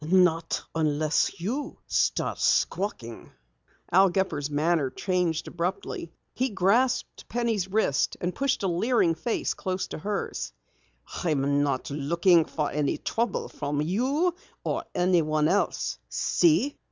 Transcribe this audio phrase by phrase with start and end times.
[0.03, 3.33] "Not unless you start squawking."
[3.91, 6.09] Al Gepper's manner changed abruptly.
[6.33, 10.53] He grasped Penny's wrist and pushed a leering face close to hers.
[11.23, 14.33] "I'm not looking for any trouble from you
[14.63, 16.79] or anyone else see!